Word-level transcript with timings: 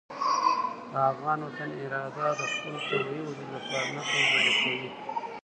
د 0.91 0.93
افغان 1.11 1.39
وطن 1.47 1.69
اراده 1.83 2.25
د 2.39 2.41
خپل 2.53 2.73
طبیعي 2.87 3.21
وجود 3.25 3.49
لپاره 3.55 3.87
نه 3.95 4.01
کمزورې 4.09 4.53
کوي. 4.61 4.89